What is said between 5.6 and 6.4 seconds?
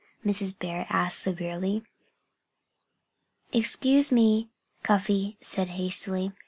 hastily.